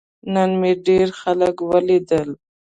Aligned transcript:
نن 0.33 0.49
مې 0.59 0.71
ډیر 0.87 1.07
خلک 1.21 1.55
ولیدل. 1.71 2.29